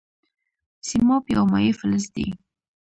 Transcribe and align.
سیماب 0.87 1.23
یو 1.33 1.43
مایع 1.51 1.73
فلز 1.79 2.05
دی. 2.13 2.27